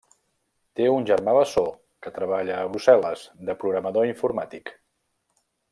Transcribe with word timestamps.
Té 0.79 0.87
un 0.93 1.03
germà 1.09 1.35
bessó 1.39 1.65
que 2.07 2.13
treballa 2.15 2.57
a 2.61 2.65
Brussel·les 2.73 3.29
de 3.51 3.57
programador 3.65 4.11
informàtic. 4.15 4.75